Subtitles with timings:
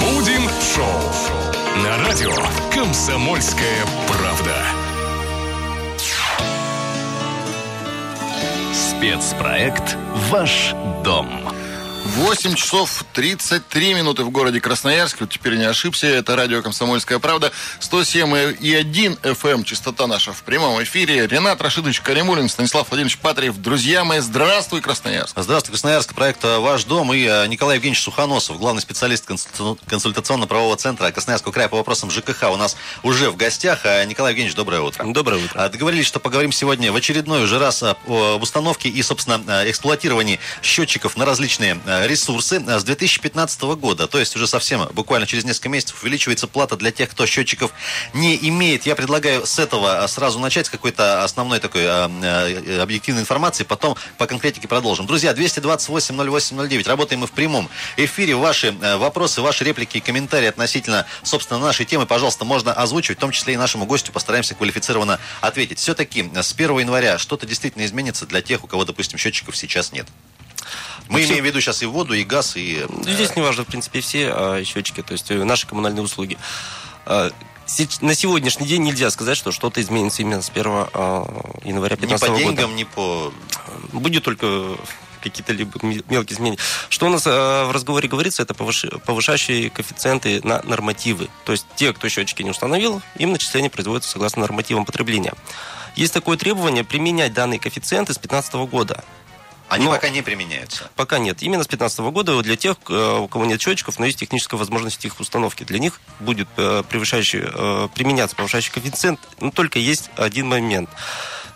[0.00, 1.12] Будем шоу
[1.82, 2.34] на радио
[2.72, 4.56] «Комсомольская правда».
[8.72, 9.98] Спецпроект
[10.30, 11.28] «Ваш дом».
[12.16, 13.04] 8 часов
[13.48, 15.20] 33 минуты в городе Красноярск.
[15.20, 16.06] Вот теперь не ошибся.
[16.06, 17.50] Это радио «Комсомольская правда».
[17.80, 19.48] 107 и 1 FM.
[19.48, 19.64] Эм.
[19.64, 21.26] Частота наша в прямом эфире.
[21.26, 23.56] Ренат Рашидович Каримулин, Станислав Владимирович Патриев.
[23.56, 25.34] Друзья мои, здравствуй, Красноярск.
[25.40, 26.12] Здравствуй, Красноярск.
[26.14, 29.24] Проект «Ваш дом» и э, Николай Евгеньевич Сухоносов, главный специалист
[29.86, 33.80] консультационно-правового центра Красноярского края по вопросам ЖКХ у нас уже в гостях.
[33.84, 35.06] А, Николай Евгеньевич, доброе утро.
[35.06, 35.64] Доброе утро.
[35.64, 37.96] А, договорились, что поговорим сегодня в очередной уже раз об
[38.42, 43.37] установке и, собственно, эксплуатировании счетчиков на различные ресурсы с 2015
[43.76, 44.06] года.
[44.06, 47.72] То есть уже совсем буквально через несколько месяцев увеличивается плата для тех, кто счетчиков
[48.14, 48.86] не имеет.
[48.86, 53.96] Я предлагаю с этого сразу начать, с какой-то основной такой а, а, объективной информации, потом
[54.16, 55.06] по конкретике продолжим.
[55.06, 58.34] Друзья, 228-08-09, работаем мы в прямом эфире.
[58.34, 63.20] Ваши э, вопросы, ваши реплики и комментарии относительно, собственно, нашей темы, пожалуйста, можно озвучивать, в
[63.20, 65.78] том числе и нашему гостю постараемся квалифицированно ответить.
[65.78, 70.06] Все-таки с 1 января что-то действительно изменится для тех, у кого, допустим, счетчиков сейчас нет.
[71.08, 72.84] Мы имеем в виду сейчас и воду, и газ, и...
[72.88, 76.38] Ну, здесь не важно, в принципе, все а, счетчики, то есть э, наши коммунальные услуги.
[77.06, 77.30] А,
[78.00, 82.38] на сегодняшний день нельзя сказать, что что-то изменится именно с 1 а, января 2015 года.
[82.38, 83.32] Не по деньгам, не по...
[83.92, 84.76] Будет только
[85.20, 86.58] какие-то либо мелкие изменения.
[86.88, 91.28] Что у нас э, в разговоре говорится, это повышающие коэффициенты на нормативы.
[91.44, 95.34] То есть те, кто счетчики не установил, им начисление производится согласно нормативам потребления.
[95.96, 99.04] Есть такое требование применять данные коэффициенты с 2015 года.
[99.68, 100.90] Они но пока не применяются?
[100.96, 101.42] Пока нет.
[101.42, 105.04] Именно с 2015 года для тех, э, у кого нет счетчиков, но есть техническая возможность
[105.04, 105.64] их установки.
[105.64, 110.88] Для них будет э, превышающий, э, применяться повышающий коэффициент, но только есть один момент.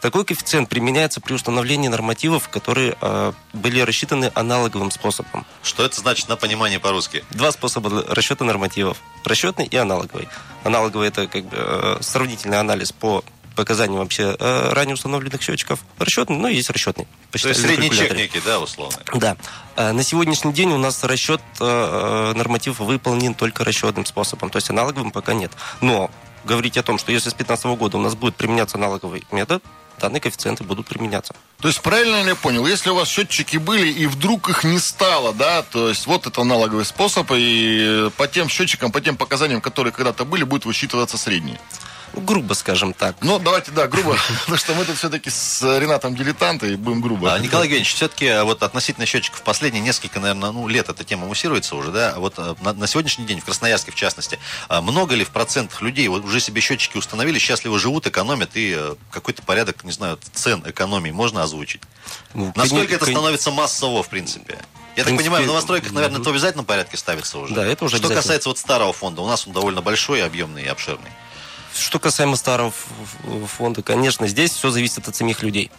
[0.02, 5.46] Такой коэффициент применяется при установлении нормативов, которые э, были рассчитаны аналоговым способом.
[5.62, 7.24] Что это значит на понимание по-русски?
[7.30, 8.98] Два способа расчета нормативов.
[9.24, 10.28] Расчетный и аналоговый.
[10.64, 13.22] Аналоговый это как бы э, сравнительный анализ по
[13.55, 15.80] показаниям вообще э, ранее установленных счетчиков.
[15.98, 17.07] Расчетный, ну, есть расчетный.
[17.30, 18.98] То есть средний чек некий, да, условно?
[19.14, 19.36] Да.
[19.77, 24.70] Э, на сегодняшний день у нас расчет э, нормативов выполнен только расчетным способом, то есть
[24.70, 25.52] аналоговым пока нет.
[25.80, 26.11] Но
[26.45, 29.63] говорить о том, что если с 2015 года у нас будет применяться аналоговый метод,
[29.98, 31.34] данные коэффициенты будут применяться.
[31.61, 34.79] То есть правильно ли я понял, если у вас счетчики были и вдруг их не
[34.79, 39.61] стало, да, то есть вот это аналоговый способ, и по тем счетчикам, по тем показаниям,
[39.61, 41.58] которые когда-то были, будет высчитываться средний?
[42.14, 43.17] Грубо скажем так.
[43.20, 47.34] Ну, давайте, да, грубо, потому что мы тут все-таки с Ренатом дилетанты и будем грубо.
[47.34, 51.27] А, Николай Евгеньевич, все-таки а, вот относительно счетчиков последние несколько, наверное, ну, лет эта тема
[51.27, 52.14] муссируется уже, да?
[52.17, 55.80] Вот а, на, на сегодняшний день, в Красноярске в частности, а, много ли в процентах
[55.83, 58.78] людей вот уже себе счетчики установили, счастливо живут, экономят и
[59.11, 61.83] какой-то порядок, не знаю, цен экономии можно озвучить?
[62.34, 62.96] Ну, Насколько кон...
[62.96, 64.58] это становится массово, в принципе?
[64.96, 67.55] Я так понимаю, в новостройках, наверное, это в обязательном порядке ставится уже.
[67.55, 70.67] Да, это уже Что касается вот старого фонда, у нас он довольно большой, объемный и
[70.67, 71.11] обширный.
[71.74, 72.72] Что касаемо старого
[73.46, 75.70] фонда, конечно, здесь все зависит от самих людей.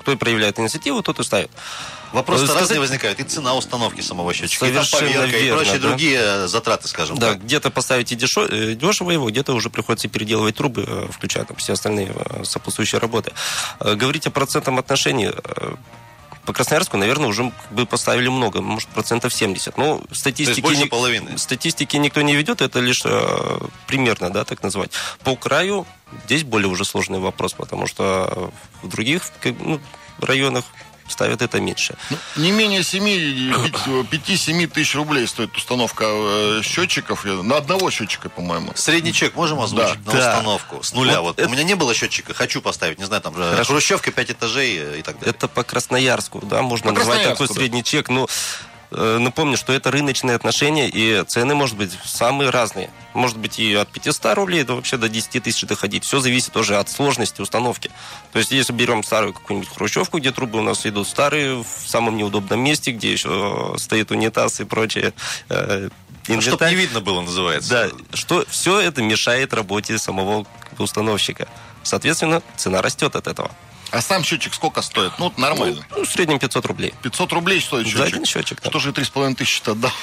[0.00, 1.50] Кто проявляет инициативу, тот и ставит.
[2.12, 2.62] Вопросы сказать...
[2.62, 3.20] разные возникают.
[3.20, 5.88] И цена установки самого счетчика, Совершенно и поверка, верно, и прочие да?
[5.88, 7.44] другие затраты, скажем да, так.
[7.44, 11.72] где-то поставите дешево, э, дешево его, где-то уже приходится переделывать трубы, э, включая там, все
[11.72, 13.32] остальные э, сопутствующие работы.
[13.80, 15.32] Говорить о процентном отношении
[16.44, 19.78] по Красноярску, наверное, уже бы поставили много, может, процентов 70.
[19.78, 21.38] Но статистики, больше половины.
[21.38, 24.90] статистики никто не ведет, это лишь э, примерно, да, так назвать.
[25.22, 25.86] По краю
[26.24, 29.22] здесь более уже сложный вопрос, потому что в других
[29.60, 29.80] ну,
[30.18, 30.64] районах
[31.12, 31.96] ставят это меньше.
[32.10, 37.24] Ну, не менее 5-7 тысяч рублей стоит установка э, счетчиков.
[37.24, 38.72] На одного счетчика, по-моему.
[38.74, 40.12] Средний чек можем озвучить да.
[40.12, 40.30] на да.
[40.30, 40.82] установку?
[40.82, 41.20] С нуля.
[41.20, 41.38] Вот, вот.
[41.38, 41.48] Это...
[41.48, 42.98] У меня не было счетчика, хочу поставить.
[42.98, 43.72] Не знаю, там Хорошо.
[43.72, 45.34] хрущевка 5 этажей и так далее.
[45.34, 47.54] Это по Красноярску, да, можно по назвать такой да.
[47.54, 48.08] средний чек.
[48.08, 48.28] Но
[48.94, 52.90] напомню, что это рыночные отношения, и цены, может быть, самые разные.
[53.14, 56.04] Может быть, и от 500 рублей до вообще до 10 тысяч доходить.
[56.04, 57.90] Все зависит тоже от сложности установки.
[58.32, 62.16] То есть, если берем старую какую-нибудь хрущевку, где трубы у нас идут старые, в самом
[62.16, 65.14] неудобном месте, где еще стоит унитаз и прочее,
[65.48, 65.88] э,
[66.40, 67.70] Чтобы не видно было, называется.
[67.70, 70.46] Да, что все это мешает работе самого
[70.78, 71.48] установщика.
[71.82, 73.50] Соответственно, цена растет от этого.
[73.92, 75.12] А сам счетчик сколько стоит?
[75.18, 75.84] Ну, нормально.
[75.90, 76.94] Ну, в среднем 500 рублей.
[77.02, 77.98] 500 рублей стоит счетчик?
[77.98, 78.70] За один счетчик, да.
[78.70, 79.90] Что же 3,5 тысячи-то отдал?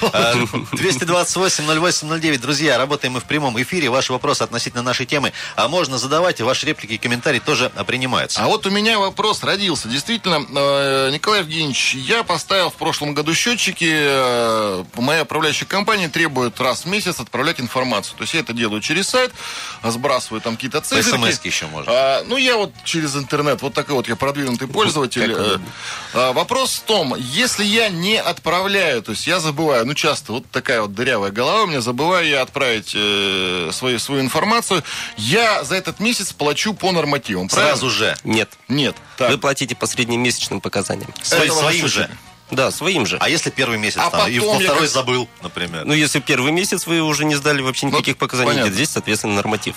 [0.72, 2.38] 228-08-09.
[2.38, 3.90] Друзья, работаем мы в прямом эфире.
[3.90, 8.40] Ваши вопросы относительно нашей темы а можно задавать, и ваши реплики и комментарии тоже принимаются.
[8.40, 9.88] А вот у меня вопрос родился.
[9.88, 13.90] Действительно, э, Николай Евгеньевич, я поставил в прошлом году счетчики.
[13.92, 18.16] Э, моя управляющая компания требует раз в месяц отправлять информацию.
[18.16, 19.32] То есть я это делаю через сайт,
[19.82, 21.02] сбрасываю там какие-то цифры.
[21.02, 21.92] смс еще можно.
[21.92, 25.32] А, ну, я вот через интернет вот такой вот я продвинутый пользователь.
[25.36, 25.58] Э,
[26.12, 30.44] а, вопрос в том, если я не отправляю, то есть я забываю, ну часто вот
[30.50, 34.82] такая вот дырявая голова у меня, забываю я отправить э, свою, свою информацию,
[35.16, 37.48] я за этот месяц плачу по нормативам.
[37.48, 38.14] Сразу правильно?
[38.14, 38.16] же?
[38.24, 38.50] Нет.
[38.68, 38.96] Нет.
[39.16, 39.30] Так.
[39.30, 41.12] Вы платите по среднемесячным показаниям.
[41.22, 42.10] Своим, своим же?
[42.50, 43.16] Да, своим же.
[43.20, 44.90] А если первый месяц, а там, и во второй как...
[44.90, 45.84] забыл, например?
[45.84, 48.72] Ну, если первый месяц вы уже не сдали вообще ну, никаких ну, показаний, понятно.
[48.72, 49.76] здесь, соответственно, норматив.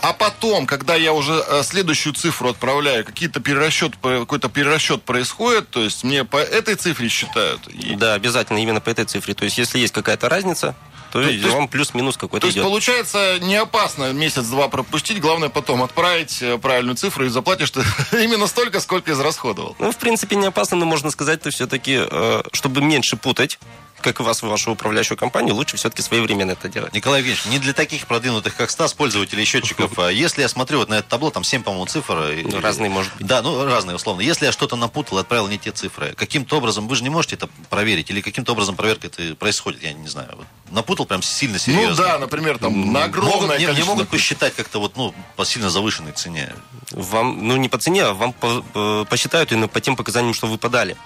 [0.00, 5.82] А потом, когда я уже э, следующую цифру отправляю, какие-то перерасчет, какой-то перерасчет происходит, то
[5.82, 7.66] есть мне по этой цифре считают?
[7.68, 7.96] И...
[7.96, 9.34] Да, обязательно именно по этой цифре.
[9.34, 10.76] То есть если есть какая-то разница,
[11.10, 12.66] то, то есть вам плюс-минус какой-то То есть, идет.
[12.66, 18.46] получается, не опасно месяц-два пропустить, главное потом отправить э, правильную цифру и заплатишь ты именно
[18.46, 19.74] столько, сколько израсходовал.
[19.78, 23.58] Ну, в принципе, не опасно, но можно сказать, то все-таки, э, чтобы меньше путать,
[24.00, 26.92] как и вас, вашу управляющую компанию, лучше все-таки своевременно это делать.
[26.92, 29.92] Николай Евгеньевич, не для таких продвинутых, как Стас, пользователей счетчиков.
[29.98, 32.34] А если я смотрю вот на это табло, там 7, по-моему, цифр.
[32.44, 33.26] Ну, разные, может быть.
[33.26, 34.20] Да, ну, разные, условно.
[34.20, 37.48] Если я что-то напутал, отправил не те цифры, каким-то образом, вы же не можете это
[37.68, 40.28] проверить, или каким-то образом проверка это происходит, я не знаю.
[40.36, 41.90] Вот, напутал прям сильно серьезно.
[41.90, 45.44] Ну да, например, там на огромное могут, не, не могут посчитать как-то вот, ну, по
[45.44, 46.54] сильно завышенной цене.
[46.92, 50.46] Вам, ну, не по цене, а вам по, по, посчитают именно по тем показаниям, что
[50.46, 50.96] вы подали.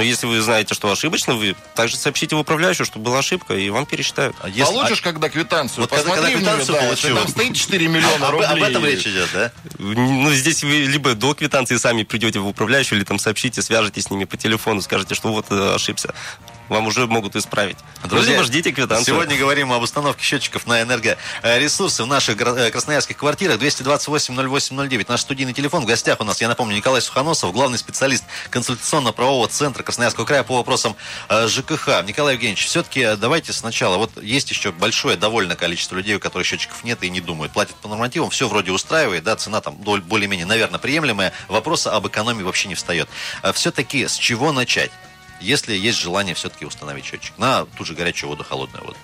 [0.00, 3.68] Но если вы знаете, что ошибочно, вы также сообщите в управляющую, что была ошибка, и
[3.68, 4.34] вам пересчитают.
[4.40, 4.72] А если...
[4.72, 5.02] Получишь, а...
[5.02, 5.82] когда квитанцию?
[5.82, 7.14] Вот когда, когда квитанцию нее, получил.
[7.16, 8.48] Да, там стоит 4 миллиона а, рублей.
[8.48, 9.52] Об этом речь идет, да?
[9.78, 14.10] Ну, здесь вы либо до квитанции сами придете в управляющую, или там сообщите, свяжетесь с
[14.10, 16.14] ними по телефону, скажете, что вот э, ошибся
[16.70, 17.76] вам уже могут исправить.
[18.04, 19.04] Друзья, ну, ждите квитанцию.
[19.04, 23.60] Сегодня говорим об установке счетчиков на энергоресурсы в наших э, красноярских квартирах.
[23.60, 25.06] 228-08-09.
[25.08, 25.82] Наш студийный телефон.
[25.82, 30.56] В гостях у нас, я напомню, Николай Сухоносов, главный специалист консультационно-правового центра Красноярского края по
[30.56, 30.94] вопросам
[31.28, 32.04] э, ЖКХ.
[32.06, 33.96] Николай Евгеньевич, все-таки э, давайте сначала.
[33.96, 37.52] Вот есть еще большое довольно количество людей, у которых счетчиков нет и не думают.
[37.52, 41.32] Платят по нормативам, все вроде устраивает, да, цена там более-менее, наверное, приемлемая.
[41.48, 43.08] Вопроса об экономии вообще не встает.
[43.54, 44.92] Все-таки с чего начать?
[45.40, 48.96] Если есть желание все-таки установить счетчик на ту же горячую воду, холодную воду.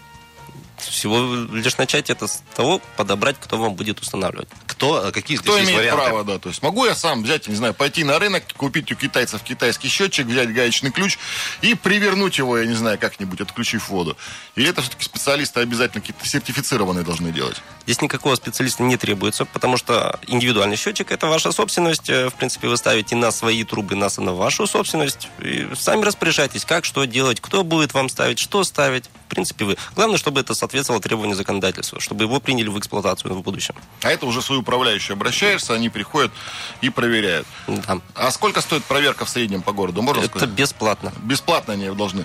[0.79, 4.49] Всего лишь начать это с того, подобрать, кто вам будет устанавливать.
[4.67, 6.05] Кто, какие кто здесь имеет варианты?
[6.05, 6.39] право, да.
[6.39, 9.89] То есть могу я сам взять, не знаю, пойти на рынок, купить у китайцев китайский
[9.89, 11.19] счетчик, взять гаечный ключ
[11.63, 14.17] и привернуть его, я не знаю, как-нибудь, отключив воду.
[14.55, 17.63] Или это все-таки специалисты обязательно какие-то сертифицированные должны делать?
[17.85, 22.11] Здесь никакого специалиста не требуется, потому что индивидуальный счетчик это ваша собственность.
[22.11, 25.29] Э, в принципе, вы ставите на свои трубы, на, на вашу собственность.
[25.41, 29.05] И сами распоряжайтесь, как, что делать, кто будет вам ставить, что ставить.
[29.27, 29.77] В принципе, вы.
[29.97, 33.75] Главное, чтобы это соответствовало требованиям законодательства, чтобы его приняли в эксплуатацию в будущем.
[34.03, 36.33] А это уже свою управляющую обращаешься, они приходят
[36.81, 37.47] и проверяют.
[37.67, 37.99] Да.
[38.15, 40.01] А сколько стоит проверка в среднем по городу?
[40.03, 40.51] Можно это сказать?
[40.51, 41.13] бесплатно.
[41.23, 42.25] Бесплатно они должны.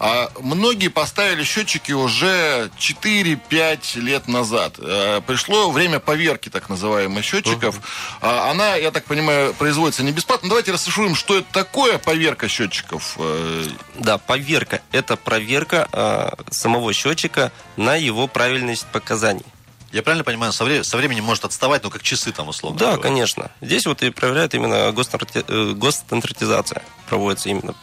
[0.00, 4.74] А многие поставили счетчики уже 4-5 лет назад.
[4.78, 7.76] А, пришло время поверки так называемых счетчиков.
[7.76, 8.18] Uh-huh.
[8.22, 10.48] А, она, я так понимаю, производится не бесплатно.
[10.48, 13.16] Давайте расшифруем, что это такое поверка счетчиков.
[13.18, 13.66] Э,
[13.98, 14.80] да, поверка.
[14.90, 19.44] Это проверка э, самого счетчика на его правильность показаний.
[19.92, 22.78] Я правильно понимаю, со, вре- со временем может отставать, ну, как часы там, условно.
[22.78, 23.02] Да, говоря.
[23.02, 23.50] конечно.
[23.60, 25.44] Здесь вот и проверяет именно госстандарти...
[25.74, 26.82] госстандартизация.
[27.08, 27.74] Проводится именно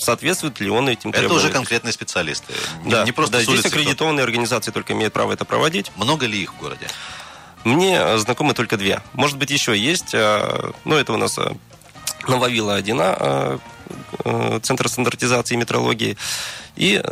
[0.00, 1.38] соответствует ли он этим требованиям.
[1.38, 2.54] Это уже конкретные специалисты.
[2.86, 4.30] Да, не просто да здесь аккредитованные кто...
[4.30, 5.92] организации только имеют право это проводить.
[5.96, 6.86] Много ли их в городе?
[7.64, 9.02] Мне знакомы только две.
[9.12, 10.14] Может быть, еще есть.
[10.14, 11.38] А, ну, это у нас
[12.26, 13.58] Нововила 1 а,
[14.62, 16.16] Центр стандартизации и метрологии.
[16.76, 17.02] И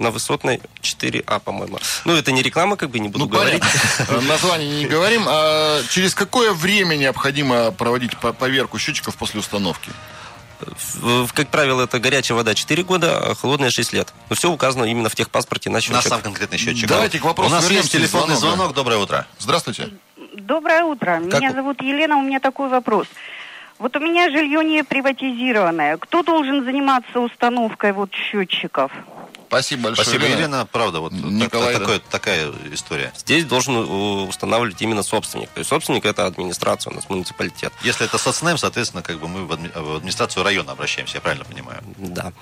[0.00, 1.78] на высотной 4А, по-моему.
[2.04, 3.62] Ну, это не реклама, как бы не буду ну, говорить.
[4.28, 5.24] Название не говорим.
[5.28, 9.90] А через какое время необходимо проводить поверку счетчиков после установки?
[11.34, 14.12] Как правило, это горячая вода 4 года, а холодная 6 лет.
[14.28, 15.96] Но все указано именно в техпаспорте на счетчик.
[15.96, 16.88] На сам конкретный счетчик.
[16.88, 17.50] Давайте к вопросу.
[17.50, 18.56] У нас есть телефонный звонок.
[18.56, 18.74] звонок.
[18.74, 19.26] Доброе утро.
[19.38, 19.90] Здравствуйте.
[20.34, 21.22] Доброе утро.
[21.30, 21.40] Как...
[21.40, 22.16] Меня зовут Елена.
[22.16, 23.06] У меня такой вопрос.
[23.78, 25.96] Вот у меня жилье не приватизированное.
[25.96, 28.92] Кто должен заниматься установкой вот счетчиков?
[29.50, 30.04] Спасибо большое.
[30.04, 30.38] Спасибо, Елена.
[30.38, 31.86] Елена правда, вот Николай, так, да.
[31.86, 33.12] такое, такая история.
[33.16, 33.80] Здесь должен э,
[34.28, 35.48] устанавливать именно собственник.
[35.50, 37.72] То есть собственник это администрация у нас, муниципалитет.
[37.82, 41.82] Если это соцнайм, соответственно, как бы мы в администрацию района обращаемся, я правильно понимаю?
[41.96, 42.32] Да.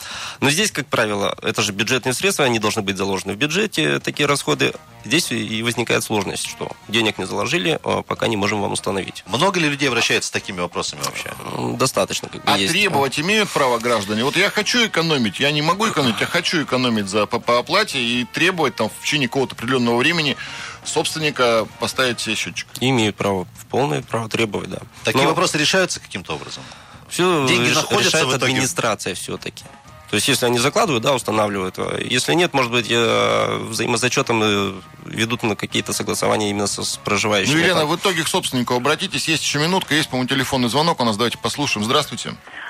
[0.40, 4.26] Но здесь, как правило, это же бюджетные средства, они должны быть заложены в бюджете, такие
[4.26, 4.74] расходы.
[5.06, 9.24] Здесь и возникает сложность, что денег не заложили, а пока не можем вам установить.
[9.26, 11.32] Много ли людей обращается с такими вопросами вообще?
[11.78, 12.28] Достаточно.
[12.28, 12.72] Как бы, а есть.
[12.72, 14.24] требовать имеют право граждане?
[14.24, 17.58] Вот я хочу экономить, я не могу экономить, я хочу экономить экономить за, по, по
[17.58, 20.36] оплате и требовать там в течение какого-то определенного времени
[20.84, 22.66] собственника поставить себе счетчик.
[22.80, 24.78] Имеют право, в полное право требовать, да.
[25.04, 25.30] Такие Но...
[25.30, 26.62] вопросы решаются каким-то образом?
[27.08, 28.52] Все Деньги находятся решает в итоге...
[28.52, 29.64] администрация все-таки.
[30.10, 31.76] То есть, если они закладывают, да, устанавливают.
[32.02, 34.72] Если нет, может быть, взаимозачетом э,
[35.04, 37.56] ведут на какие-то согласования именно с проживающими.
[37.56, 39.28] Ну, Елена, в итоге к собственнику обратитесь.
[39.28, 41.18] Есть еще минутка, есть, по-моему, телефонный звонок у нас.
[41.18, 41.84] Давайте послушаем.
[41.84, 42.30] Здравствуйте.
[42.30, 42.67] Здравствуйте.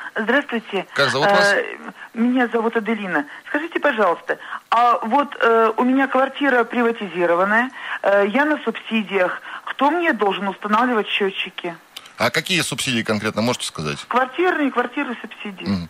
[0.94, 1.52] Как зовут вас?
[1.52, 1.76] Э,
[2.14, 3.26] меня зовут Аделина.
[3.48, 4.38] Скажите, пожалуйста,
[4.70, 7.70] а вот э, у меня квартира приватизированная,
[8.02, 9.40] э, я на субсидиях.
[9.64, 11.76] Кто мне должен устанавливать счетчики?
[12.16, 13.98] А какие субсидии конкретно можете сказать?
[14.08, 15.66] Квартирные, квартиры субсидии.
[15.66, 15.88] Mm.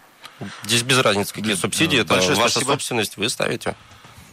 [0.64, 2.72] Здесь без разницы, какие субсидии, это ваша спасибо.
[2.72, 3.74] собственность, вы ставите.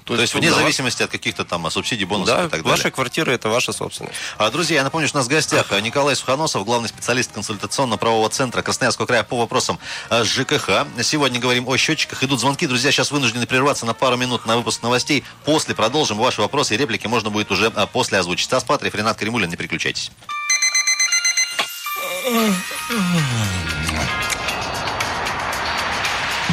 [0.05, 2.77] То, То есть, вне зависимости от каких-то там субсидий, бонусов да, и так далее.
[2.77, 4.15] ваша квартира– это ваша собственность.
[4.37, 8.61] А, друзья, я напомню, что у нас в гостях Николай Суханосов, главный специалист консультационно-правового центра
[8.61, 9.79] Красноярского края по вопросам
[10.11, 10.85] э, ЖКХ.
[11.01, 12.23] Сегодня говорим о счетчиках.
[12.23, 12.67] Идут звонки.
[12.67, 15.23] Друзья, сейчас вынуждены прерваться на пару минут на выпуск новостей.
[15.43, 16.19] После продолжим.
[16.19, 18.45] Ваши вопросы и реплики можно будет уже э, после озвучить.
[18.45, 20.11] Стас Патриев, Ренат Каримулин, не переключайтесь.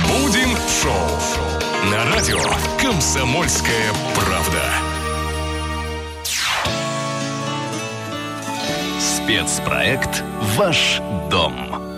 [0.07, 1.52] Будем шоу
[1.91, 2.39] на радио
[2.81, 4.63] «Комсомольская правда».
[9.01, 10.23] Спецпроект
[10.57, 11.92] «Ваш дом».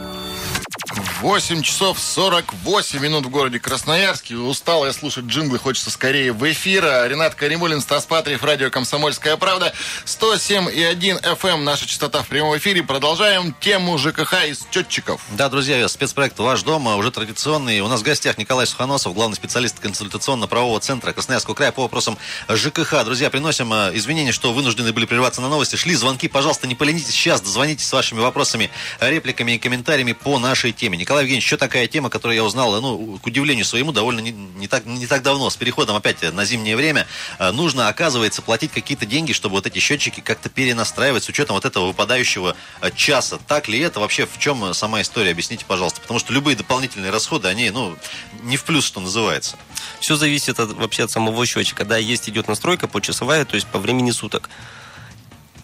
[1.24, 4.36] 8 часов 48 минут в городе Красноярске.
[4.36, 6.84] Устал я слушать джинглы, хочется скорее в эфир.
[6.84, 9.72] Ренат Каримулин, Стас Патриев, радио «Комсомольская правда».
[10.04, 12.82] 107,1 FM, эм, наша частота в прямом эфире.
[12.82, 15.22] Продолжаем тему ЖКХ из счетчиков.
[15.30, 17.80] Да, друзья, спецпроект «Ваш дом» уже традиционный.
[17.80, 22.18] У нас в гостях Николай Суханосов, главный специалист консультационно-правового центра Красноярского края по вопросам
[22.50, 23.02] ЖКХ.
[23.02, 25.76] Друзья, приносим э, извинения, что вынуждены были прерваться на новости.
[25.76, 30.72] Шли звонки, пожалуйста, не поленитесь сейчас, дозвонитесь с вашими вопросами, репликами и комментариями по нашей
[30.72, 30.98] теме.
[30.98, 34.68] Николай Евгеньевич, еще такая тема, которую я узнал, ну, к удивлению своему, довольно не, не,
[34.68, 37.06] так, не так давно, с переходом опять на зимнее время,
[37.38, 41.64] э, нужно, оказывается, платить какие-то деньги, чтобы вот эти счетчики как-то перенастраивать с учетом вот
[41.64, 43.38] этого выпадающего э, часа.
[43.46, 44.00] Так ли это?
[44.00, 45.30] Вообще, в чем сама история?
[45.30, 46.00] Объясните, пожалуйста.
[46.00, 47.96] Потому что любые дополнительные расходы, они, ну,
[48.42, 49.56] не в плюс, что называется.
[50.00, 51.84] Все зависит от, вообще от самого счетчика.
[51.84, 54.50] Да, есть идет настройка почасовая, то есть по времени суток.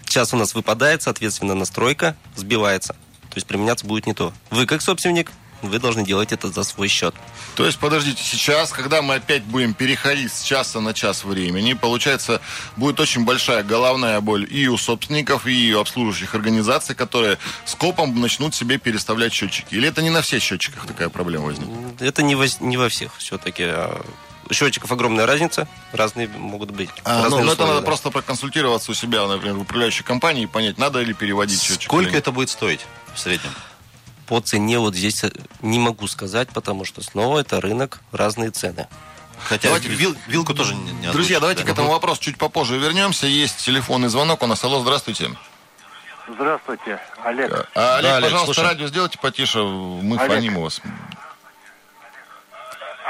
[0.04, 2.96] Час у нас выпадает, соответственно, настройка сбивается.
[3.30, 4.32] То есть применяться будет не то.
[4.50, 5.30] Вы как собственник
[5.62, 7.14] вы должны делать это за свой счет.
[7.54, 12.40] То есть, подождите, сейчас, когда мы опять будем переходить с часа на час времени, получается,
[12.76, 18.54] будет очень большая головная боль и у собственников, и у обслуживающих организаций, которые скопом начнут
[18.54, 19.74] себе переставлять счетчики.
[19.74, 22.00] Или это не на всех счетчиках такая проблема возникнет?
[22.00, 23.68] Это не во, не во всех все-таки.
[24.50, 26.90] Счетчиков огромная разница, разные могут быть.
[27.04, 27.86] А, ну, ну, это надо да.
[27.86, 31.84] просто проконсультироваться у себя, например, в управляющей компании и понять, надо ли переводить счетчик.
[31.84, 32.80] Сколько это будет стоить
[33.14, 33.50] в среднем?
[34.26, 35.30] По цене вот здесь э,
[35.60, 38.88] не могу сказать, потому что снова это рынок, разные цены.
[39.44, 41.68] Хотя давайте, вил, вилку тоже не, не Друзья, давайте да?
[41.68, 43.26] к этому вопросу чуть попозже вернемся.
[43.26, 44.62] Есть телефонный звонок у нас.
[44.64, 45.30] Алло, здравствуйте.
[46.28, 47.68] Здравствуйте, Олег.
[47.74, 48.68] А, Олег, да, Олег пожалуйста, слушай.
[48.68, 50.32] радио сделайте потише, мы Олег.
[50.32, 50.80] фоним у вас.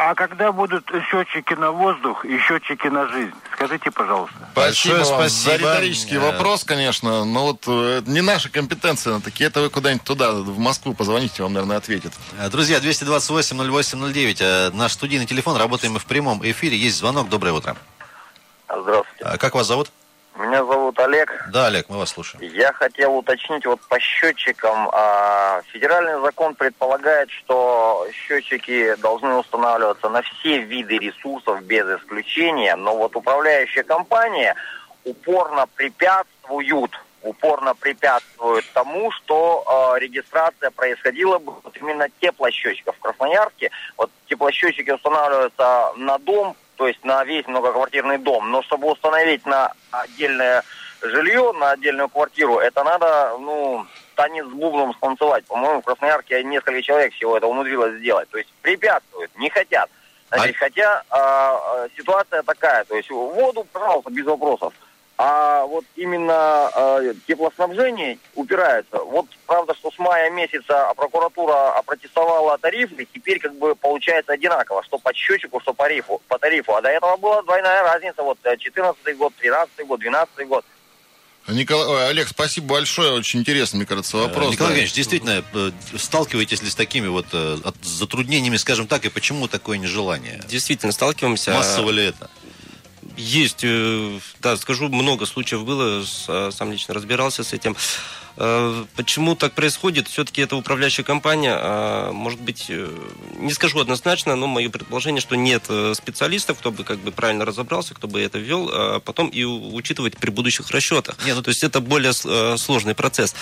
[0.03, 3.35] А когда будут счетчики на воздух и счетчики на жизнь?
[3.53, 4.35] Скажите, пожалуйста.
[4.53, 5.51] Спасибо, Большое спасибо.
[5.51, 6.33] за риторический да.
[6.33, 7.27] вопрос, конечно.
[7.27, 9.49] Но вот э, не наша компетенция на такие.
[9.49, 12.15] Это вы куда-нибудь туда, в Москву позвоните, вам, наверное, ответят.
[12.39, 14.37] Э, друзья, 228-08-09.
[14.41, 15.59] Э, наш студийный телефон.
[15.59, 16.79] Работаем мы в прямом эфире.
[16.79, 17.29] Есть звонок.
[17.29, 17.77] Доброе утро.
[18.69, 19.23] Здравствуйте.
[19.23, 19.91] А как вас зовут?
[20.41, 21.45] Меня зовут Олег.
[21.53, 22.43] Да, Олег, мы вас слушаем.
[22.55, 24.89] Я хотел уточнить вот по счетчикам.
[24.91, 32.97] А, федеральный закон предполагает, что счетчики должны устанавливаться на все виды ресурсов без исключения, но
[32.97, 34.57] вот управляющая компания
[35.05, 36.93] упорно препятствуют
[37.23, 39.63] упорно препятствуют тому, что
[39.95, 43.71] э, регистрация происходила бы вот именно теплосчетчиков в Красноярске.
[43.99, 48.51] Вот теплосчетчики устанавливаются на дом, то есть на весь многоквартирный дом.
[48.51, 50.65] Но чтобы установить на отдельное
[51.03, 53.85] жилье, на отдельную квартиру, это надо, ну,
[54.15, 55.45] танец с бубном станцевать.
[55.45, 58.31] По-моему, в Красноярске несколько человек всего это умудрилось сделать.
[58.31, 59.91] То есть препятствуют, не хотят.
[60.31, 60.59] Значит, а...
[60.59, 64.73] хотя э, ситуация такая, то есть воду, пожалуйста, без вопросов.
[65.23, 69.01] А вот именно э, теплоснабжение упирается.
[69.05, 74.97] Вот правда, что с мая месяца прокуратура опротестовала тарифы, теперь как бы получается одинаково, что
[74.97, 76.23] по счетчику, что по тарифу.
[76.27, 76.75] По тарифу.
[76.75, 78.23] А до этого была двойная разница.
[78.23, 80.65] Вот 14 год, 13 год, 12 год.
[81.49, 83.13] Николай, Олег, спасибо большое.
[83.13, 84.53] Очень интересный, мне кажется, вопрос.
[84.53, 89.49] Николай Иванович, действительно, э, сталкиваетесь ли с такими вот э, затруднениями, скажем так, и почему
[89.49, 90.41] такое нежелание?
[90.49, 91.53] Действительно, сталкиваемся.
[91.53, 92.31] Массово ли это?
[93.21, 96.03] Есть, э, да, скажу, много случаев было,
[96.51, 97.77] сам лично разбирался с этим.
[98.43, 100.09] Э, почему так происходит?
[100.09, 101.53] Все-таки это управляющая компания.
[101.55, 102.89] А, может быть, э,
[103.39, 107.45] не скажу однозначно, но мое предположение, что нет э, специалистов, кто бы как бы правильно
[107.45, 111.19] разобрался, кто бы это вел, а потом и учитывать при будущих расчетах.
[111.27, 112.15] Нет, ну, то есть это более
[112.57, 113.35] сложный процесс.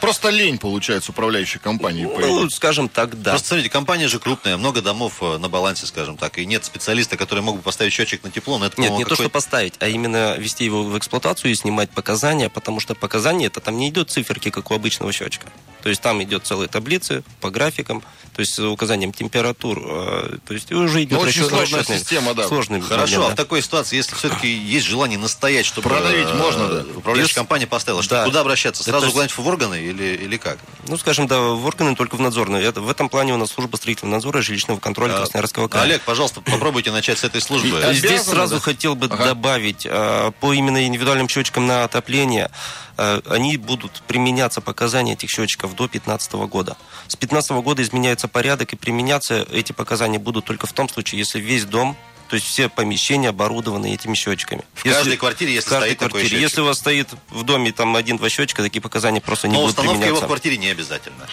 [0.00, 2.04] Просто лень, получается, управляющей компании.
[2.04, 3.32] Ну, скажем так, да.
[3.32, 7.40] Просто смотрите, компания же крупная, много домов на балансе, скажем так, и нет специалиста, который
[7.40, 8.58] мог бы поставить счетчик на тепло.
[8.58, 11.90] Но это, нет, не то, что поставить, а именно вести его в эксплуатацию и снимать
[11.90, 15.48] показания, потому что показания, это там не идет циферки, как у обычного счетчика.
[15.82, 18.02] То есть там идет целые таблицы по графикам,
[18.34, 19.80] то есть с указанием температур.
[19.80, 22.48] Э, то есть уже идет ну, очень сложная расчетный, система, да.
[22.48, 26.34] Сложный Хорошо, момент, а в такой ситуации, если все-таки есть желание настоять, чтобы продавить э,
[26.34, 26.84] можно, да.
[26.96, 28.24] управляющая компания поставила, что да.
[28.24, 28.82] куда обращаться?
[28.82, 29.40] Сразу Это...
[29.40, 30.58] в органы или, или как?
[30.88, 32.64] Ну, скажем, да, в органы только в надзорные.
[32.64, 35.84] Это, в этом плане у нас служба строительного надзора и жилищного контроля а, Красноярского края.
[35.84, 37.80] Олег, пожалуйста, попробуйте начать с этой службы.
[37.88, 38.60] И, Здесь сразу да?
[38.60, 39.26] хотел бы ага.
[39.26, 42.50] добавить э, по именно индивидуальным счетчикам на отопление.
[42.96, 46.76] Они будут применяться показания этих счетчиков до 2015 года.
[47.08, 47.82] С 2015 года
[48.24, 52.36] изменяется порядок, и применяться эти показания будут только в том случае, если весь дом то
[52.36, 54.62] есть все помещения оборудованы этими счетчиками.
[54.72, 56.08] В если, каждой квартире, если в каждой стоит квартире.
[56.08, 56.40] такой счетчик.
[56.40, 59.76] Если у вас стоит в доме там один-два счетчика, такие показания просто не Но будут
[59.76, 60.00] применяться.
[60.00, 61.28] Но установка его в квартире не обязательно.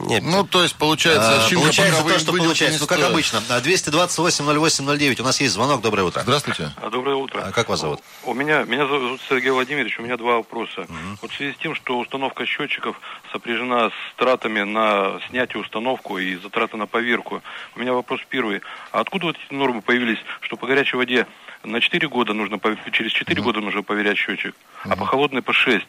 [0.00, 0.22] Нет.
[0.24, 2.80] Ну, то есть, получается, а, получается то, что получается.
[2.80, 3.38] Ну, как обычно.
[3.38, 5.20] 228-08-09.
[5.20, 5.82] У нас есть звонок.
[5.82, 6.20] Доброе утро.
[6.22, 6.70] Здравствуйте.
[6.76, 7.40] А, доброе утро.
[7.40, 8.00] А как вас зовут?
[8.24, 9.98] У меня, меня зовут Сергей Владимирович.
[9.98, 10.82] У меня два вопроса.
[10.82, 11.18] Угу.
[11.22, 13.00] Вот в связи с тем, что установка счетчиков
[13.32, 17.42] сопряжена с тратами на снятие установку и затраты на поверку.
[17.76, 18.62] У меня вопрос первый.
[18.92, 21.26] А откуда вот эти нормы появились, что по горячей воде
[21.62, 22.60] на 4 года нужно,
[22.92, 23.48] через 4 угу.
[23.48, 24.92] года нужно поверять счетчик, угу.
[24.92, 25.86] а по холодной по 6?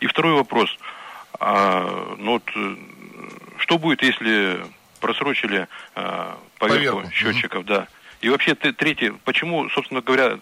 [0.00, 0.70] И второй вопрос.
[1.38, 2.42] А, ну вот
[3.60, 4.64] что будет, если
[5.00, 7.86] просрочили э, поверку, поверку счетчиков, да.
[8.20, 10.38] И вообще, третье, почему, собственно говоря,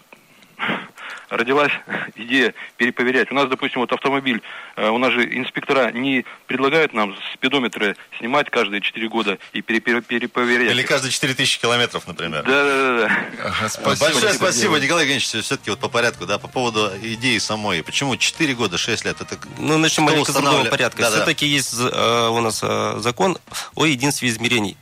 [1.29, 1.71] родилась
[2.15, 3.31] идея перепроверять.
[3.31, 4.41] У нас, допустим, вот автомобиль,
[4.75, 10.71] э, у нас же инспектора не предлагают нам спидометры снимать каждые 4 года и перепроверять.
[10.71, 12.43] Или каждые 4 тысячи километров, например.
[12.43, 13.07] Да, да,
[13.39, 13.69] да.
[13.69, 15.27] спасибо, Большое спасибо, Николай Евгеньевич.
[15.27, 17.83] Все-таки вот по порядку, да, по поводу идеи самой.
[17.83, 19.21] Почему 4 года, 6 лет?
[19.21, 21.03] Это ну, начнем маленько с другого порядка.
[21.03, 21.51] Да, Все-таки да.
[21.51, 23.37] есть э, у нас э, закон
[23.75, 24.77] о единстве измерений.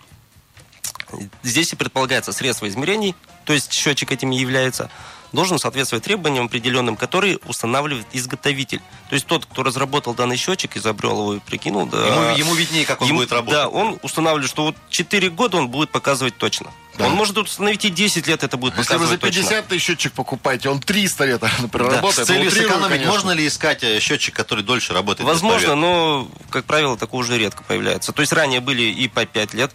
[1.43, 3.15] Здесь и предполагается средство измерений,
[3.45, 4.89] то есть счетчик этим является,
[5.31, 8.81] должен соответствовать требованиям определенным, которые устанавливает изготовитель.
[9.09, 11.85] То есть тот, кто разработал данный счетчик, изобрел его и прикинул.
[11.85, 13.59] Да, ему, ему виднее, как он ему, будет работать.
[13.59, 16.71] Да, он устанавливает, что вот 4 года он будет показывать точно.
[16.97, 17.05] Да.
[17.05, 20.13] Он может установить и 10 лет это будет Если показывать вы за 50 тысяч счетчик
[20.13, 21.95] покупаете, он 300 лет, например, да.
[21.97, 22.27] работает.
[22.27, 23.11] С целью сэкономить, конечно.
[23.11, 25.27] можно ли искать э, счетчик, который дольше работает?
[25.27, 28.13] Возможно, но, как правило, такое уже редко появляется.
[28.13, 29.71] То есть ранее были и по 5 лет,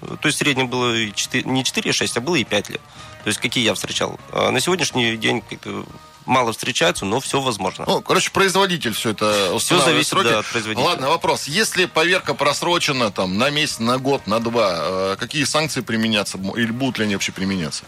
[0.00, 2.80] то есть в среднем было не 4-6, а было и 5 лет.
[3.26, 4.20] То есть какие я встречал.
[4.30, 5.42] А на сегодняшний день
[6.26, 7.84] мало встречаются, но все возможно.
[7.84, 10.28] Ну, короче, производитель все это Все зависит сроки.
[10.28, 10.86] Да, от производителя.
[10.86, 11.48] Ладно, вопрос.
[11.48, 16.70] Если поверка просрочена там на месяц, на год, на два, э, какие санкции применяться или
[16.70, 17.82] будут ли они вообще применяться?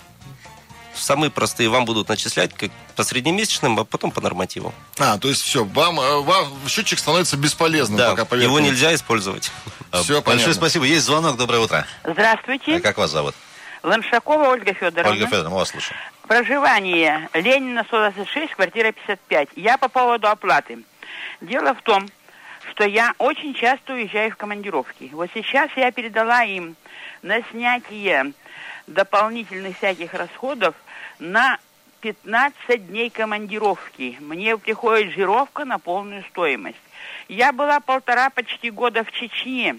[0.96, 4.74] Самые простые вам будут начислять как по среднемесячным, а потом по нормативу.
[4.98, 8.48] А, то есть все, вам, э, вам счетчик становится бесполезным, да, пока поверка...
[8.48, 9.53] его нельзя использовать.
[10.03, 10.85] Все, Большое спасибо.
[10.85, 11.37] Есть звонок.
[11.37, 11.87] Доброе утро.
[12.03, 12.79] Здравствуйте.
[12.79, 13.37] А как вас зовут?
[13.82, 15.12] Ланшакова Ольга Федоровна.
[15.12, 16.00] Ольга Федоровна, вас слушаем.
[16.26, 17.28] Проживание.
[17.34, 19.50] Ленина 126, квартира 55.
[19.56, 20.78] Я по поводу оплаты.
[21.40, 22.08] Дело в том,
[22.70, 25.10] что я очень часто уезжаю в командировки.
[25.12, 26.76] Вот сейчас я передала им
[27.22, 28.32] на снятие
[28.86, 30.74] дополнительных всяких расходов
[31.18, 31.58] на
[32.00, 34.16] 15 дней командировки.
[34.20, 36.78] Мне приходит жировка на полную стоимость.
[37.28, 39.78] Я была полтора почти года в Чечне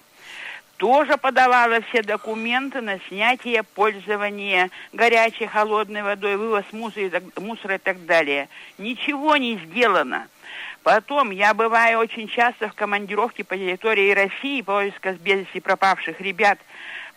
[0.79, 7.79] тоже подавала все документы на снятие пользования горячей, холодной водой, вывоз мусора и, мусора и
[7.79, 8.47] так далее.
[8.77, 10.29] Ничего не сделано.
[10.83, 16.57] Потом я бываю очень часто в командировке по территории России, поиска без вести пропавших ребят,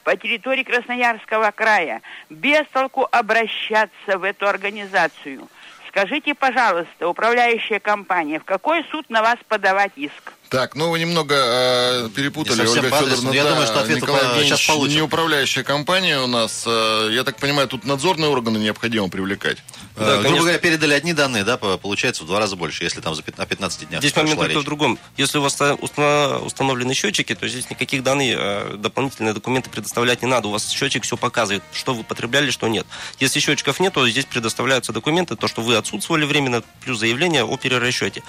[0.03, 2.03] по территории Красноярского края.
[2.29, 5.48] Без толку обращаться в эту организацию.
[5.87, 10.33] Скажите, пожалуйста, управляющая компания, в какой суд на вас подавать иск?
[10.52, 13.30] Так, ну вы немного э, перепутали, не Ольга Федоровна.
[13.30, 14.96] Я да, думаю, что ответ Николай сейчас получим.
[14.96, 16.64] Не управляющая компания у нас.
[16.66, 19.56] Э, я так понимаю, тут надзорные органы необходимо привлекать.
[19.96, 23.14] Да, э, грубо говоря, передали одни данные, да, получается в два раза больше, если там
[23.14, 24.00] за 15, на 15 днях.
[24.02, 24.98] Здесь момент только в другом.
[25.16, 30.48] Если у вас установлены счетчики, то здесь никаких данных, э, дополнительные документы предоставлять не надо.
[30.48, 32.86] У вас счетчик все показывает, что вы потребляли, что нет.
[33.20, 37.56] Если счетчиков нет, то здесь предоставляются документы, то, что вы отсутствовали временно, плюс заявление о
[37.56, 38.22] перерасчете.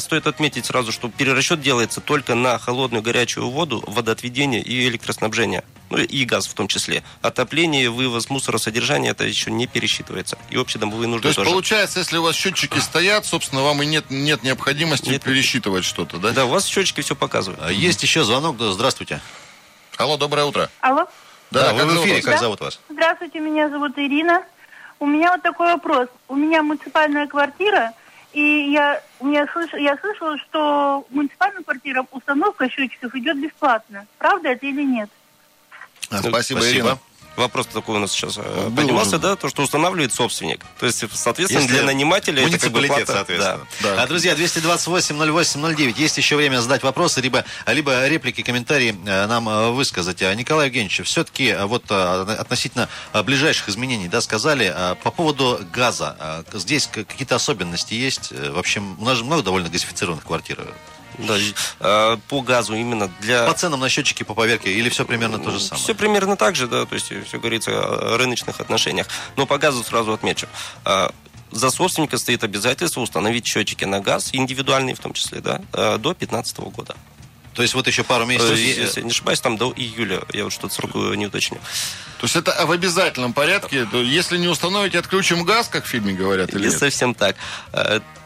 [0.00, 5.62] Стоит отметить сразу, что перерасчет делается только на холодную горячую воду, водоотведение и электроснабжение.
[5.90, 7.02] Ну и газ в том числе.
[7.22, 10.36] Отопление, вывоз мусоросодержания, это еще не пересчитывается.
[10.50, 11.50] И общедомовые нужды То есть тоже.
[11.50, 15.22] получается, если у вас счетчики стоят, собственно, вам и нет, нет необходимости нет.
[15.22, 16.32] пересчитывать что-то, да?
[16.32, 17.62] Да, у вас счетчики все показывают.
[17.62, 18.56] А есть еще звонок.
[18.58, 19.20] Здравствуйте.
[19.96, 20.68] Алло, доброе утро.
[20.80, 21.06] Алло.
[21.50, 22.40] Да, да вы в эфире, как да?
[22.40, 22.80] зовут вас?
[22.90, 24.42] Здравствуйте, меня зовут Ирина.
[25.00, 26.08] У меня вот такой вопрос.
[26.28, 27.92] У меня муниципальная квартира,
[28.32, 34.06] и я, я, слыш, я слышала, что муниципальным квартирам установка счетчиков идет бесплатно.
[34.18, 35.10] Правда это или нет?
[36.00, 36.60] Спасибо, Спасибо.
[36.60, 36.98] Ирина.
[37.38, 40.60] Вопрос такой у нас сейчас э, поднимался, да, то, что устанавливает собственник.
[40.80, 43.06] То есть, соответственно, Если для нанимателя это как бы плата.
[43.06, 43.66] соответственно.
[43.80, 43.94] Да.
[43.94, 44.02] Да.
[44.02, 49.70] А, друзья, 228-08-09, есть еще время задать вопросы, либо, либо реплики, комментарии э, нам э,
[49.70, 50.20] высказать.
[50.22, 54.74] А, Николай Евгеньевич, все-таки вот относительно ближайших изменений, да, сказали,
[55.04, 58.32] по поводу газа, здесь какие-то особенности есть?
[58.32, 60.58] В общем, у нас же много довольно газифицированных квартир.
[61.18, 61.36] Да,
[61.80, 63.46] э, по газу именно для...
[63.46, 65.82] По ценам на счетчике, по поверке, или все примерно то же самое?
[65.82, 69.06] Все примерно так же, да, то есть все говорится о рыночных отношениях.
[69.36, 70.46] Но по газу сразу отмечу.
[70.84, 71.08] Э,
[71.50, 76.14] за собственника стоит обязательство установить счетчики на газ, индивидуальные в том числе, да, э, до
[76.14, 76.94] 2015 года.
[77.54, 78.56] То есть вот еще пару месяцев?
[78.56, 80.20] Если не ошибаюсь, там до июля.
[80.32, 81.58] Я вот что-то срок не уточню.
[82.18, 83.84] То есть это в обязательном порядке?
[83.92, 86.50] Если не установите, отключим газ, как в фильме говорят?
[86.50, 86.78] Или не нет?
[86.78, 87.34] совсем так.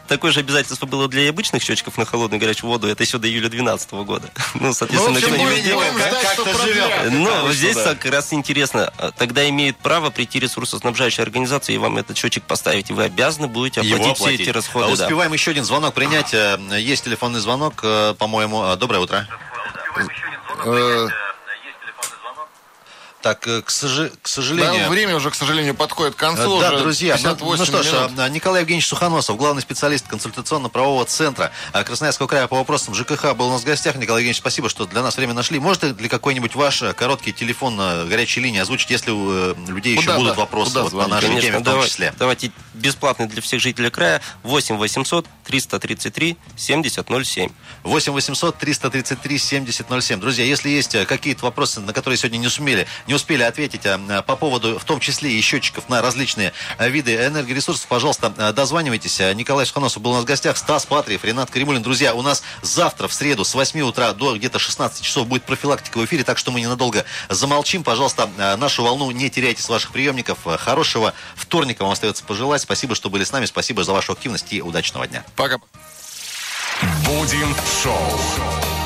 [0.07, 2.87] Такое же обязательство было для обычных счетчиков на холодную горячую воду.
[2.87, 4.29] Это еще до июля 2012 года.
[4.55, 5.81] Ну, соответственно, ну, не видел,
[6.21, 7.23] как-то живем.
[7.23, 7.95] Ну, здесь да.
[7.95, 8.93] как раз интересно.
[9.17, 12.89] Тогда имеет право прийти ресурсоснабжающая организация и вам этот счетчик поставить.
[12.89, 14.39] И вы обязаны будете оплатить, оплатить.
[14.41, 14.85] все эти расходы.
[14.85, 15.35] А успеваем да.
[15.35, 16.33] еще один звонок принять.
[16.33, 18.63] Э, есть телефонный звонок, э, по-моему.
[18.63, 19.27] Э, доброе утро.
[23.23, 24.11] Так, э, к, сож...
[24.21, 24.83] к сожалению...
[24.83, 26.59] Да, время уже, к сожалению, подходит к концу.
[26.59, 28.19] Да, друзья, ну, ну что ж, минут.
[28.19, 33.47] А, Николай Евгеньевич Сухоносов, главный специалист консультационно-правового центра а, Красноярского края по вопросам ЖКХ был
[33.47, 33.95] у нас в гостях.
[33.95, 35.57] Николай Евгеньевич, спасибо, что для нас время нашли.
[35.57, 39.95] Можете ли какой-нибудь ваш э, короткий телефон на горячей линии озвучить, если у э, людей
[39.95, 40.41] Куда, еще будут да?
[40.41, 42.13] вопросы вот, по нашей Конечно, теме в том давай, числе?
[42.19, 47.49] Давайте бесплатный для всех жителей края 8 800 333 7007.
[47.83, 50.19] 8 800 333 7007.
[50.19, 54.35] Друзья, если есть какие-то вопросы, на которые сегодня не сумели, не успели ответить а, по
[54.35, 59.19] поводу, в том числе и счетчиков на различные а, виды энергоресурсов, пожалуйста, а, дозванивайтесь.
[59.35, 61.81] Николай Суханосов был у нас в гостях, Стас Патриев, Ренат Каримулин.
[61.81, 65.97] Друзья, у нас завтра в среду с 8 утра до где-то 16 часов будет профилактика
[65.97, 67.83] в эфире, так что мы ненадолго замолчим.
[67.83, 70.39] Пожалуйста, нашу волну не теряйте с ваших приемников.
[70.43, 72.61] Хорошего вторника вам остается пожелать.
[72.61, 73.45] Спасибо, что были с нами.
[73.45, 75.23] Спасибо за вашу активность и удачного дня.
[75.35, 75.59] Пока.
[77.05, 78.82] Будем шоу.